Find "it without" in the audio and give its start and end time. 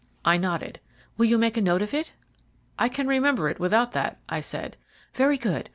3.49-3.91